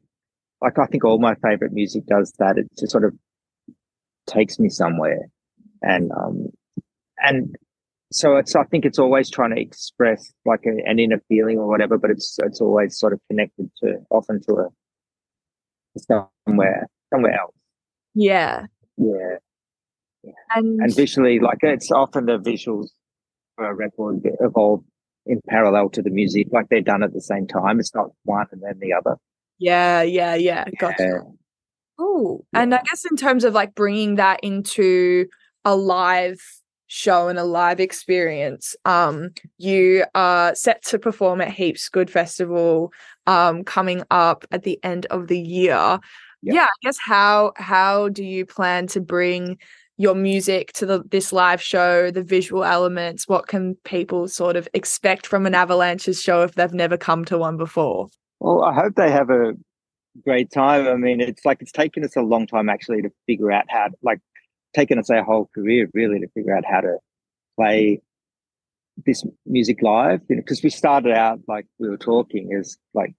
like 0.61 0.79
i 0.79 0.85
think 0.87 1.05
all 1.05 1.19
my 1.19 1.35
favorite 1.35 1.73
music 1.73 2.05
does 2.07 2.33
that. 2.39 2.57
It 2.57 2.67
just 2.77 2.91
sort 2.91 3.05
of 3.05 3.13
takes 4.27 4.59
me 4.59 4.69
somewhere. 4.69 5.29
And 5.81 6.11
um 6.11 6.47
and 7.19 7.55
so 8.11 8.37
it's 8.37 8.55
i 8.55 8.63
think 8.63 8.85
it's 8.85 8.99
always 8.99 9.29
trying 9.29 9.53
to 9.53 9.61
express 9.61 10.31
like 10.45 10.61
a, 10.65 10.89
an 10.89 10.97
inner 10.97 11.21
feeling 11.27 11.57
or 11.57 11.67
whatever 11.67 11.97
but 11.97 12.09
it's 12.09 12.37
it's 12.41 12.61
always 12.61 12.97
sort 12.97 13.11
of 13.11 13.19
connected 13.29 13.69
to 13.83 13.97
often 14.09 14.41
to 14.43 14.53
a 14.53 14.69
somewhere 15.99 16.87
somewhere 17.11 17.39
else. 17.39 17.55
Yeah. 18.13 18.65
Yeah. 18.97 19.37
And, 20.55 20.81
and 20.81 20.95
visually 20.95 21.39
like 21.39 21.59
it's 21.61 21.91
often 21.91 22.25
the 22.25 22.37
visuals 22.37 22.89
for 23.55 23.69
a 23.69 23.73
record 23.73 24.21
evolve 24.41 24.83
in 25.27 25.41
parallel 25.47 25.89
to 25.89 26.01
the 26.01 26.09
music 26.09 26.47
like 26.51 26.67
they're 26.69 26.81
done 26.81 27.03
at 27.03 27.13
the 27.13 27.21
same 27.21 27.47
time 27.47 27.79
it's 27.79 27.93
not 27.93 28.07
one 28.23 28.47
and 28.51 28.61
then 28.61 28.79
the 28.79 28.93
other 28.93 29.15
yeah 29.59 30.01
yeah 30.01 30.35
yeah 30.35 30.65
gotcha 30.79 30.95
Yeah. 30.99 31.19
Oh, 31.99 32.45
and 32.53 32.75
I 32.75 32.81
guess 32.83 33.05
in 33.09 33.17
terms 33.17 33.43
of 33.43 33.53
like 33.53 33.73
bringing 33.73 34.15
that 34.15 34.39
into 34.43 35.25
a 35.65 35.75
live 35.75 36.39
show 36.87 37.27
and 37.27 37.39
a 37.39 37.43
live 37.43 37.79
experience, 37.79 38.75
um, 38.85 39.31
you 39.57 40.05
are 40.13 40.53
set 40.53 40.83
to 40.85 40.99
perform 40.99 41.41
at 41.41 41.51
Heaps 41.51 41.89
Good 41.89 42.09
Festival, 42.09 42.93
um, 43.25 43.63
coming 43.63 44.03
up 44.11 44.45
at 44.51 44.63
the 44.63 44.79
end 44.83 45.07
of 45.07 45.27
the 45.27 45.39
year. 45.39 45.99
Yeah. 46.43 46.53
Yeah, 46.53 46.65
I 46.65 46.77
guess 46.83 46.97
how 47.03 47.53
how 47.55 48.09
do 48.09 48.23
you 48.23 48.45
plan 48.45 48.85
to 48.87 49.01
bring 49.01 49.57
your 49.97 50.15
music 50.15 50.71
to 50.73 50.85
the 50.85 51.03
this 51.09 51.33
live 51.33 51.61
show, 51.61 52.11
the 52.11 52.23
visual 52.23 52.63
elements? 52.63 53.27
What 53.27 53.47
can 53.47 53.75
people 53.83 54.27
sort 54.27 54.55
of 54.55 54.67
expect 54.73 55.27
from 55.27 55.45
an 55.45 55.55
Avalanches 55.55 56.21
show 56.21 56.43
if 56.43 56.53
they've 56.53 56.73
never 56.73 56.97
come 56.97 57.25
to 57.25 57.37
one 57.37 57.57
before? 57.57 58.07
Well, 58.39 58.63
I 58.63 58.73
hope 58.73 58.95
they 58.95 59.11
have 59.11 59.29
a 59.29 59.53
great 60.23 60.51
time. 60.51 60.87
I 60.87 60.95
mean, 60.95 61.19
it's 61.19 61.45
like 61.45 61.61
it's 61.61 61.71
taken 61.71 62.03
us 62.03 62.15
a 62.15 62.21
long 62.21 62.47
time 62.47 62.69
actually 62.69 63.01
to 63.01 63.11
figure 63.25 63.51
out 63.51 63.65
how, 63.69 63.89
like, 64.03 64.19
taken 64.75 64.99
us 64.99 65.09
our 65.09 65.23
whole 65.23 65.49
career 65.55 65.89
really 65.93 66.19
to 66.19 66.27
figure 66.29 66.55
out 66.55 66.65
how 66.65 66.81
to 66.81 66.97
play 67.55 68.01
this 69.05 69.23
music 69.45 69.81
live. 69.81 70.21
You 70.29 70.35
know, 70.35 70.41
because 70.41 70.61
we 70.61 70.69
started 70.69 71.13
out 71.13 71.39
like 71.47 71.65
we 71.79 71.89
were 71.89 71.97
talking 71.97 72.53
as 72.53 72.77
like 72.93 73.15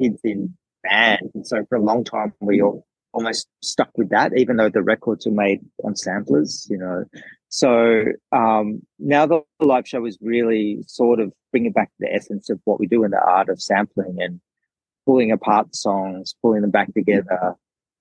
kids 0.00 0.20
in 0.22 0.54
bands, 0.84 1.30
and 1.34 1.46
so 1.46 1.64
for 1.68 1.76
a 1.76 1.82
long 1.82 2.04
time 2.04 2.32
we 2.40 2.62
all 2.62 2.86
almost 3.12 3.48
stuck 3.62 3.90
with 3.96 4.10
that, 4.10 4.36
even 4.36 4.56
though 4.56 4.68
the 4.68 4.82
records 4.82 5.26
were 5.26 5.32
made 5.32 5.60
on 5.84 5.96
samplers. 5.96 6.66
You 6.70 6.78
know, 6.78 7.04
so 7.48 8.04
um, 8.32 8.82
now 8.98 9.26
the 9.26 9.42
live 9.60 9.88
show 9.88 10.04
is 10.06 10.18
really 10.20 10.82
sort 10.86 11.20
of 11.20 11.32
bringing 11.50 11.72
back 11.72 11.90
the 11.98 12.12
essence 12.12 12.50
of 12.50 12.60
what 12.64 12.78
we 12.78 12.86
do 12.86 13.04
in 13.04 13.10
the 13.10 13.20
art 13.20 13.48
of 13.48 13.60
sampling 13.60 14.16
and 14.20 14.40
pulling 15.06 15.32
apart 15.32 15.74
songs, 15.74 16.34
pulling 16.42 16.62
them 16.62 16.70
back 16.70 16.92
together, 16.94 17.54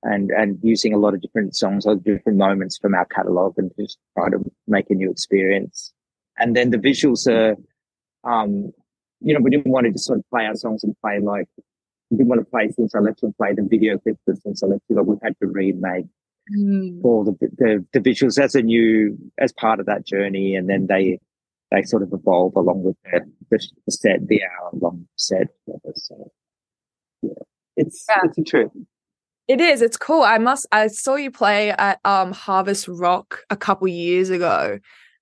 and 0.03 0.31
and 0.31 0.59
using 0.61 0.93
a 0.93 0.97
lot 0.97 1.13
of 1.13 1.21
different 1.21 1.55
songs 1.55 1.85
or 1.85 1.95
different 1.95 2.37
moments 2.37 2.77
from 2.77 2.93
our 2.93 3.05
catalog 3.05 3.57
and 3.57 3.71
just 3.79 3.97
try 4.17 4.29
to 4.29 4.39
make 4.67 4.89
a 4.89 4.95
new 4.95 5.11
experience. 5.11 5.93
And 6.37 6.55
then 6.55 6.69
the 6.69 6.77
visuals 6.77 7.27
are, 7.27 7.55
um, 8.23 8.71
you 9.19 9.33
know, 9.33 9.41
we 9.41 9.49
didn't 9.49 9.71
want 9.71 9.85
to 9.85 9.91
just 9.91 10.05
sort 10.05 10.19
of 10.19 10.29
play 10.29 10.45
our 10.45 10.55
songs 10.55 10.83
and 10.83 10.95
play 11.01 11.19
like 11.19 11.49
didn't 12.17 12.27
want 12.27 12.41
to 12.41 12.45
play 12.45 12.69
since 12.69 12.95
I 12.95 12.99
left 12.99 13.23
and 13.23 13.35
play 13.37 13.53
the 13.53 13.63
video 13.69 13.97
clips 13.97 14.19
that 14.27 14.41
since 14.41 14.63
I 14.63 14.67
left. 14.67 14.81
Like 14.89 15.05
we 15.05 15.15
had 15.21 15.35
to 15.41 15.47
remake 15.47 16.05
all 17.03 17.23
the, 17.23 17.33
the 17.57 17.85
the 17.93 17.99
visuals 17.99 18.41
as 18.41 18.55
a 18.55 18.61
new 18.61 19.17
as 19.37 19.53
part 19.53 19.79
of 19.79 19.85
that 19.85 20.05
journey, 20.05 20.55
and 20.55 20.67
then 20.69 20.87
they 20.87 21.19
they 21.71 21.83
sort 21.83 22.01
of 22.01 22.11
evolve 22.11 22.55
along 22.55 22.83
with 22.83 22.95
the, 23.03 23.21
the, 23.51 23.63
the 23.85 23.91
set, 23.91 24.27
the 24.27 24.41
hour 24.43 24.71
long 24.73 25.07
set. 25.15 25.47
So 25.95 26.31
yeah, 27.21 27.31
it's 27.75 28.05
Yeah. 28.09 28.21
it's 28.23 28.37
a 28.37 28.43
trip. 28.43 28.71
It 29.47 29.61
is. 29.61 29.81
It's 29.81 29.97
cool. 29.97 30.21
I 30.23 30.37
must. 30.37 30.67
I 30.71 30.87
saw 30.87 31.15
you 31.15 31.31
play 31.31 31.71
at 31.71 31.99
um 32.05 32.31
Harvest 32.31 32.87
Rock 32.87 33.43
a 33.49 33.55
couple 33.55 33.87
years 33.87 34.29
ago, 34.29 34.79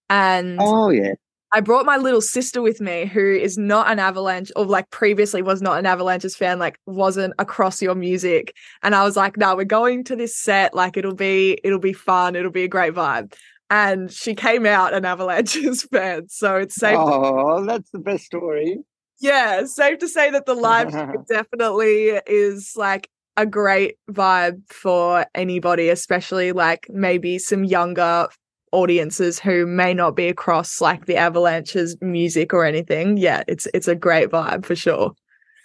and 0.10 0.58
Oh 0.62 0.90
yeah, 0.90 1.14
I 1.54 1.62
brought 1.62 1.86
my 1.86 1.98
little 1.98 2.22
sister 2.22 2.62
with 2.62 2.82
me, 2.82 3.06
who 3.06 3.26
is 3.26 3.58
not 3.58 3.90
an 3.90 4.00
Avalanche, 4.00 4.52
or 4.56 4.66
like 4.66 4.90
previously 4.90 5.42
was 5.42 5.62
not 5.62 5.80
an 5.80 5.86
Avalanches 5.86 6.36
fan, 6.36 6.60
like 6.60 6.78
wasn't 6.86 7.34
across 7.40 7.82
your 7.82 7.96
music. 7.96 8.54
And 8.84 8.94
I 8.94 9.04
was 9.04 9.16
like, 9.16 9.38
"No, 9.38 9.56
we're 9.56 9.64
going 9.64 10.04
to 10.06 10.16
this 10.16 10.36
set. 10.36 10.74
Like 10.74 10.98
it'll 10.98 11.16
be, 11.16 11.60
it'll 11.64 11.80
be 11.80 11.94
fun. 11.94 12.36
It'll 12.36 12.52
be 12.52 12.64
a 12.64 12.68
great 12.68 12.94
vibe." 12.94 13.34
And 13.70 14.12
she 14.12 14.36
came 14.36 14.66
out 14.66 14.94
an 14.94 15.06
Avalanches 15.06 15.84
fan, 15.92 16.28
so 16.30 16.58
it's 16.58 16.76
safe. 16.76 16.98
oh, 16.98 17.66
that's 17.66 17.92
the 17.92 18.00
best 18.00 18.26
story. 18.26 18.80
Yeah, 19.20 19.66
safe 19.66 20.00
to 20.00 20.08
say 20.08 20.30
that 20.32 20.46
the 20.46 20.54
live 20.54 20.92
definitely 21.30 22.20
is 22.28 22.74
like 22.76 23.10
a 23.38 23.46
great 23.46 23.98
vibe 24.12 24.62
for 24.68 25.26
anybody, 25.34 25.90
especially 25.90 26.52
like 26.52 26.88
maybe 26.90 27.40
some 27.40 27.64
younger 27.64 28.28
audiences 28.72 29.40
who 29.40 29.66
may 29.66 29.94
not 29.94 30.16
be 30.16 30.28
across 30.28 30.82
like 30.82 31.06
the 31.06 31.16
Avalanche's 31.16 31.98
music 32.02 32.54
or 32.54 32.66
anything. 32.66 33.18
Yeah, 33.18 33.44
it's 33.48 33.68
it's 33.74 33.88
a 33.88 33.96
great 33.96 34.30
vibe 34.30 34.66
for 34.66 34.76
sure. 34.76 35.12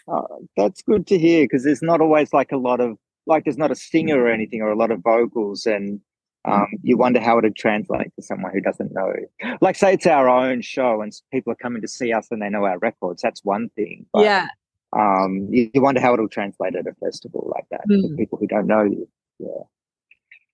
Oh, 0.08 0.46
that's 0.56 0.82
good 0.82 1.06
to 1.08 1.18
hear 1.18 1.44
because 1.44 1.64
there's 1.64 1.82
not 1.82 2.00
always 2.00 2.32
like 2.32 2.52
a 2.52 2.56
lot 2.56 2.80
of 2.80 2.96
like 3.26 3.44
there's 3.44 3.58
not 3.58 3.70
a 3.70 3.76
singer 3.76 4.20
or 4.20 4.28
anything 4.28 4.60
or 4.60 4.70
a 4.70 4.76
lot 4.76 4.90
of 4.90 5.00
vocals 5.02 5.64
and 5.66 6.00
um, 6.44 6.66
you 6.82 6.96
wonder 6.96 7.20
how 7.20 7.38
it 7.38 7.44
would 7.44 7.54
translate 7.54 8.12
to 8.16 8.22
someone 8.22 8.50
who 8.52 8.60
doesn't 8.60 8.92
know. 8.92 9.12
Like 9.60 9.76
say 9.76 9.92
it's 9.94 10.06
our 10.08 10.28
own 10.28 10.60
show 10.60 11.00
and 11.00 11.12
people 11.32 11.52
are 11.52 11.56
coming 11.56 11.80
to 11.82 11.86
see 11.88 12.12
us 12.12 12.26
and 12.32 12.42
they 12.42 12.50
know 12.50 12.64
our 12.64 12.78
records. 12.78 13.22
That's 13.22 13.44
one 13.44 13.68
thing. 13.76 14.06
But, 14.12 14.24
yeah, 14.24 14.48
Um, 14.92 15.46
you, 15.52 15.70
you 15.72 15.80
wonder 15.80 16.00
how 16.00 16.14
it'll 16.14 16.28
translate 16.28 16.74
at 16.74 16.88
a 16.88 16.94
festival 16.94 17.48
like 17.54 17.66
that 17.70 17.82
for 17.86 17.94
Mm. 17.94 18.16
people 18.16 18.38
who 18.38 18.48
don't 18.48 18.66
know 18.66 18.82
you. 18.82 19.08
Yeah, 19.38 19.62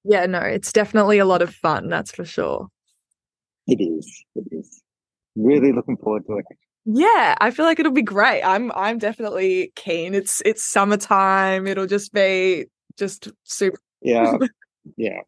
yeah, 0.05 0.27
no, 0.27 0.41
it's 0.41 0.73
definitely 0.73 1.19
a 1.19 1.25
lot 1.25 1.43
of 1.43 1.55
fun, 1.55 1.89
that's 1.89 2.11
for 2.13 2.25
sure. 2.25 2.69
it 3.67 3.81
is. 3.81 4.25
It 4.35 4.45
is. 4.53 4.83
Really 5.37 5.73
looking 5.73 5.97
forward 5.97 6.25
to 6.27 6.39
it. 6.39 6.45
Yeah, 6.85 7.37
I 7.41 7.51
feel 7.51 7.67
like 7.67 7.79
it'll 7.79 7.93
be 7.93 8.03
great. 8.03 8.43
I'm 8.43 8.73
I'm 8.73 8.99
definitely 8.99 9.73
keen. 9.77 10.15
It's 10.15 10.41
it's 10.47 10.65
summertime. 10.65 11.67
It'll 11.67 11.87
just 11.87 12.13
be 12.13 12.67
just 12.99 13.29
super 13.45 13.79
Yeah. 14.01 14.37
yeah. 14.97 15.21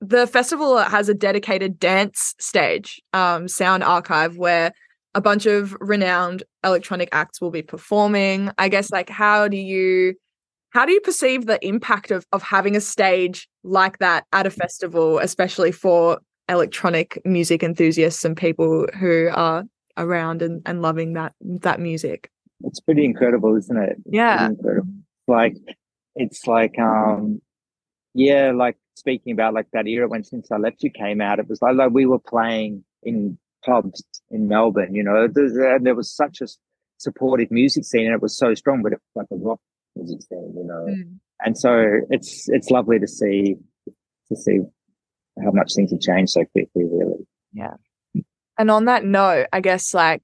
the 0.00 0.26
festival 0.26 0.78
has 0.78 1.08
a 1.08 1.14
dedicated 1.14 1.78
dance 1.78 2.34
stage, 2.40 3.00
um, 3.12 3.48
sound 3.48 3.84
archive, 3.84 4.36
where 4.36 4.72
a 5.14 5.20
bunch 5.20 5.46
of 5.46 5.76
renowned 5.80 6.42
electronic 6.64 7.08
acts 7.12 7.40
will 7.40 7.50
be 7.50 7.62
performing. 7.62 8.50
I 8.58 8.68
guess 8.68 8.90
like 8.90 9.10
how 9.10 9.48
do 9.48 9.56
you 9.58 10.14
how 10.70 10.86
do 10.86 10.92
you 10.92 11.00
perceive 11.00 11.46
the 11.46 11.64
impact 11.66 12.10
of 12.10 12.24
of 12.32 12.42
having 12.42 12.76
a 12.76 12.80
stage 12.80 13.48
like 13.62 13.98
that 13.98 14.26
at 14.32 14.46
a 14.46 14.50
festival, 14.50 15.18
especially 15.18 15.72
for 15.72 16.18
electronic 16.48 17.20
music 17.24 17.62
enthusiasts 17.62 18.24
and 18.24 18.36
people 18.36 18.86
who 18.98 19.30
are 19.32 19.64
around 19.96 20.42
and, 20.42 20.62
and 20.66 20.82
loving 20.82 21.12
that 21.14 21.34
that 21.42 21.80
music? 21.80 22.30
It's 22.64 22.80
pretty 22.80 23.04
incredible, 23.04 23.56
isn't 23.56 23.76
it? 23.76 23.96
It's 24.04 24.06
Yeah. 24.06 24.50
Like 25.26 25.56
it's 26.16 26.46
like 26.46 26.78
um 26.78 27.40
yeah, 28.14 28.52
like 28.52 28.76
speaking 28.96 29.32
about 29.32 29.54
like 29.54 29.68
that 29.72 29.86
era 29.86 30.08
when 30.08 30.24
since 30.24 30.50
I 30.50 30.56
left 30.56 30.82
you 30.82 30.90
came 30.90 31.20
out, 31.20 31.38
it 31.38 31.48
was 31.48 31.62
like, 31.62 31.76
like 31.76 31.92
we 31.92 32.06
were 32.06 32.18
playing 32.18 32.84
in 33.02 33.38
pubs 33.64 34.02
in 34.30 34.48
Melbourne, 34.48 34.94
you 34.94 35.02
know, 35.02 35.28
and 35.34 35.86
there 35.86 35.94
was 35.94 36.14
such 36.14 36.40
a 36.40 36.48
supportive 36.98 37.50
music 37.50 37.84
scene 37.84 38.06
and 38.06 38.14
it 38.14 38.22
was 38.22 38.36
so 38.36 38.54
strong, 38.54 38.82
but 38.82 38.92
it 38.92 39.00
was 39.14 39.24
like 39.24 39.38
a 39.38 39.42
rock 39.42 39.60
music 39.96 40.22
scene, 40.22 40.52
you 40.56 40.64
know. 40.64 40.86
And 41.44 41.56
so 41.56 42.00
it's 42.10 42.48
it's 42.48 42.70
lovely 42.70 42.98
to 42.98 43.06
see 43.06 43.56
to 44.28 44.36
see 44.36 44.60
how 45.42 45.50
much 45.52 45.74
things 45.74 45.90
have 45.90 46.00
changed 46.00 46.32
so 46.32 46.44
quickly, 46.44 46.84
really. 46.84 47.26
Yeah. 47.52 47.74
And 48.58 48.70
on 48.70 48.84
that 48.86 49.04
note, 49.04 49.46
I 49.52 49.60
guess 49.60 49.94
like 49.94 50.22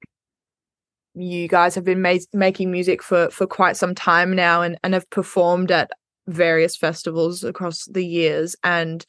you 1.14 1.48
guys 1.48 1.74
have 1.74 1.84
been 1.84 2.02
ma- 2.02 2.16
making 2.32 2.70
music 2.70 3.02
for 3.02 3.30
for 3.30 3.46
quite 3.46 3.76
some 3.76 3.94
time 3.94 4.34
now 4.34 4.62
and 4.62 4.78
and 4.82 4.94
have 4.94 5.08
performed 5.10 5.70
at 5.70 5.90
various 6.26 6.76
festivals 6.76 7.44
across 7.44 7.84
the 7.86 8.04
years 8.04 8.56
and 8.64 9.06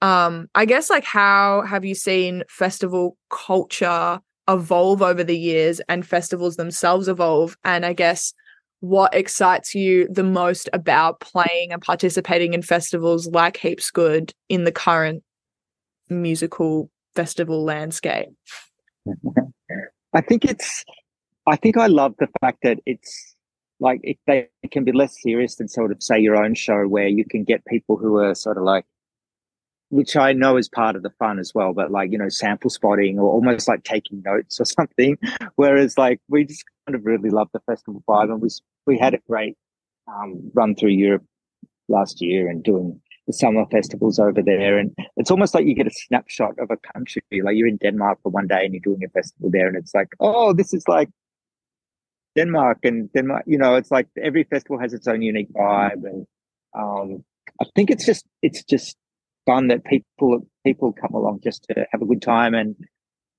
um 0.00 0.48
I 0.54 0.64
guess 0.64 0.88
like 0.90 1.04
how 1.04 1.62
have 1.62 1.84
you 1.84 1.94
seen 1.94 2.42
festival 2.48 3.16
culture 3.30 4.20
evolve 4.48 5.02
over 5.02 5.24
the 5.24 5.38
years 5.38 5.80
and 5.88 6.06
festivals 6.06 6.56
themselves 6.56 7.08
evolve. 7.08 7.56
And 7.64 7.84
I 7.84 7.92
guess 7.92 8.32
what 8.80 9.14
excites 9.14 9.74
you 9.74 10.08
the 10.08 10.22
most 10.22 10.68
about 10.72 11.20
playing 11.20 11.72
and 11.72 11.82
participating 11.82 12.54
in 12.54 12.62
festivals 12.62 13.26
like 13.28 13.56
Heaps 13.56 13.90
Good 13.90 14.32
in 14.48 14.64
the 14.64 14.72
current 14.72 15.22
musical 16.08 16.90
festival 17.14 17.64
landscape? 17.64 18.28
I 20.14 20.20
think 20.20 20.44
it's. 20.44 20.84
I 21.46 21.56
think 21.56 21.76
I 21.76 21.86
love 21.86 22.14
the 22.18 22.28
fact 22.40 22.58
that 22.64 22.78
it's 22.86 23.36
like 23.78 24.00
it, 24.02 24.18
they 24.26 24.48
it 24.62 24.70
can 24.70 24.84
be 24.84 24.92
less 24.92 25.20
serious 25.22 25.56
than 25.56 25.68
sort 25.68 25.92
of 25.92 26.02
say 26.02 26.18
your 26.18 26.36
own 26.36 26.54
show 26.54 26.88
where 26.88 27.08
you 27.08 27.24
can 27.24 27.44
get 27.44 27.64
people 27.66 27.96
who 27.96 28.16
are 28.16 28.34
sort 28.34 28.58
of 28.58 28.64
like 28.64 28.84
which 29.90 30.16
I 30.16 30.32
know 30.32 30.56
is 30.56 30.68
part 30.68 30.96
of 30.96 31.02
the 31.02 31.10
fun 31.18 31.38
as 31.38 31.52
well, 31.54 31.72
but 31.72 31.90
like, 31.90 32.10
you 32.10 32.18
know, 32.18 32.28
sample 32.28 32.70
spotting 32.70 33.18
or 33.18 33.30
almost 33.30 33.68
like 33.68 33.84
taking 33.84 34.22
notes 34.24 34.60
or 34.60 34.64
something. 34.78 35.16
Whereas 35.54 35.96
like 35.96 36.20
we 36.28 36.44
just 36.44 36.64
kind 36.86 36.96
of 36.96 37.04
really 37.04 37.30
love 37.30 37.48
the 37.52 37.60
festival 37.60 38.02
vibe 38.08 38.30
and 38.30 38.40
we, 38.40 38.48
we 38.86 38.98
had 38.98 39.14
a 39.14 39.20
great 39.28 39.56
um, 40.08 40.50
run 40.54 40.74
through 40.74 40.90
Europe 40.90 41.24
last 41.88 42.20
year 42.20 42.48
and 42.48 42.62
doing 42.62 43.00
the 43.26 43.32
summer 43.32 43.64
festivals 43.70 44.18
over 44.18 44.42
there. 44.42 44.78
And 44.78 44.94
it's 45.16 45.30
almost 45.30 45.54
like 45.54 45.66
you 45.66 45.74
get 45.74 45.86
a 45.86 45.90
snapshot 45.90 46.58
of 46.58 46.70
a 46.70 46.76
country. 46.92 47.22
Like 47.42 47.56
you're 47.56 47.68
in 47.68 47.78
Denmark 47.78 48.18
for 48.22 48.30
one 48.30 48.46
day 48.46 48.64
and 48.64 48.74
you're 48.74 48.80
doing 48.80 49.04
a 49.04 49.08
festival 49.08 49.50
there 49.50 49.68
and 49.68 49.76
it's 49.76 49.94
like, 49.94 50.08
oh, 50.20 50.52
this 50.52 50.74
is 50.74 50.86
like 50.88 51.08
Denmark 52.36 52.78
and 52.84 53.12
Denmark, 53.12 53.44
you 53.46 53.58
know, 53.58 53.76
it's 53.76 53.90
like 53.90 54.08
every 54.22 54.44
festival 54.44 54.78
has 54.78 54.92
its 54.92 55.08
own 55.08 55.22
unique 55.22 55.52
vibe. 55.52 56.04
And 56.04 56.26
um, 56.76 57.24
I 57.60 57.66
think 57.74 57.90
it's 57.90 58.04
just, 58.04 58.26
it's 58.42 58.62
just 58.64 58.96
fun 59.46 59.68
that 59.68 59.84
people, 59.84 60.46
people 60.66 60.92
come 60.92 61.14
along 61.14 61.40
just 61.42 61.64
to 61.70 61.86
have 61.90 62.02
a 62.02 62.06
good 62.06 62.20
time. 62.20 62.54
And 62.54 62.76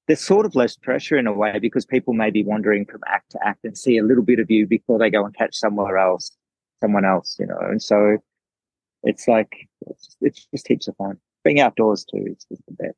there's 0.07 0.21
sort 0.21 0.45
of 0.45 0.55
less 0.55 0.75
pressure 0.77 1.17
in 1.17 1.27
a 1.27 1.33
way 1.33 1.59
because 1.59 1.85
people 1.85 2.13
may 2.13 2.31
be 2.31 2.43
wandering 2.43 2.85
from 2.85 3.01
act 3.07 3.31
to 3.31 3.39
act 3.45 3.65
and 3.65 3.77
see 3.77 3.97
a 3.97 4.03
little 4.03 4.23
bit 4.23 4.39
of 4.39 4.49
you 4.49 4.65
before 4.65 4.97
they 4.97 5.09
go 5.09 5.25
and 5.25 5.35
catch 5.35 5.55
somewhere 5.55 5.97
else, 5.97 6.31
someone 6.81 7.05
else, 7.05 7.35
you 7.39 7.45
know. 7.45 7.59
And 7.59 7.81
so 7.81 8.17
it's 9.03 9.27
like, 9.27 9.67
it's 9.81 10.05
just, 10.05 10.17
it's 10.21 10.47
just 10.53 10.67
heaps 10.67 10.87
of 10.87 10.95
fun. 10.95 11.17
Being 11.43 11.59
outdoors 11.59 12.05
too, 12.05 12.23
it's 12.25 12.45
just 12.45 12.63
the 12.67 12.73
best. 12.73 12.97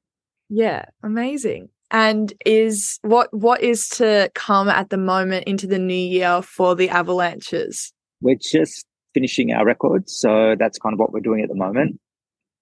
Yeah, 0.50 0.86
amazing. 1.04 1.70
And 1.92 2.34
is 2.46 3.00
what 3.02 3.34
what 3.34 3.62
is 3.62 3.88
to 3.90 4.32
come 4.36 4.70
at 4.70 4.90
the 4.90 4.98
moment 4.98 5.46
into 5.46 5.66
the 5.66 5.80
new 5.80 5.94
year 5.94 6.42
for 6.42 6.76
the 6.76 6.90
Avalanches? 6.90 7.92
We're 8.22 8.38
just 8.40 8.86
finishing 9.14 9.52
our 9.54 9.66
records, 9.66 10.16
so 10.16 10.56
that's 10.58 10.78
kind 10.78 10.94
of 10.94 11.00
what 11.00 11.12
we're 11.12 11.20
doing 11.20 11.42
at 11.42 11.50
the 11.50 11.56
moment. 11.56 12.00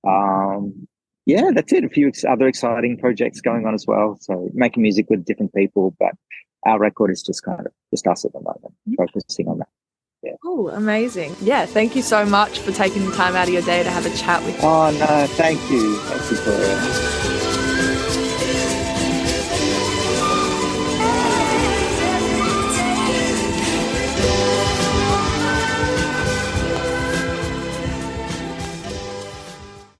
Um, 0.07 0.87
yeah, 1.25 1.51
that's 1.53 1.73
it. 1.73 1.83
A 1.83 1.89
few 1.89 2.07
ex- 2.07 2.23
other 2.23 2.47
exciting 2.47 2.97
projects 2.97 3.41
going 3.41 3.65
on 3.65 3.73
as 3.73 3.85
well. 3.85 4.17
So 4.21 4.49
making 4.53 4.83
music 4.83 5.09
with 5.09 5.25
different 5.25 5.53
people, 5.53 5.93
but 5.99 6.13
our 6.65 6.79
record 6.79 7.11
is 7.11 7.21
just 7.21 7.43
kind 7.43 7.65
of 7.65 7.71
just 7.91 8.07
us 8.07 8.25
at 8.25 8.33
the 8.33 8.39
moment, 8.39 8.73
focusing 8.97 9.47
on 9.47 9.59
that. 9.59 9.67
Oh, 10.43 10.69
amazing. 10.69 11.35
Yeah, 11.41 11.65
thank 11.65 11.95
you 11.95 12.01
so 12.01 12.25
much 12.25 12.59
for 12.59 12.71
taking 12.71 13.05
the 13.05 13.15
time 13.15 13.35
out 13.35 13.47
of 13.47 13.53
your 13.53 13.61
day 13.61 13.83
to 13.83 13.89
have 13.89 14.05
a 14.05 14.15
chat 14.15 14.43
with 14.43 14.57
Oh 14.63 14.91
no, 14.91 15.27
thank 15.35 15.59
you, 15.69 15.97
thank 15.97 16.31
you 16.31 16.37
for. 16.37 17.26